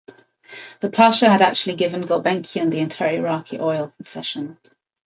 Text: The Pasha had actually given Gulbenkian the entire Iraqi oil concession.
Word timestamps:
The 0.79 0.89
Pasha 0.89 1.29
had 1.29 1.43
actually 1.43 1.75
given 1.75 2.01
Gulbenkian 2.01 2.71
the 2.71 2.79
entire 2.79 3.17
Iraqi 3.19 3.59
oil 3.59 3.93
concession. 3.97 4.57